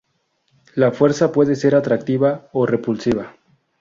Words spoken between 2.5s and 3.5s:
o repulsiva.